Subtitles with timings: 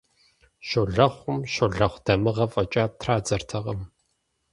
[0.67, 3.81] Щолэхъум «щолэхъу дамыгъэ» фӀэкӀа традзэртэкъым.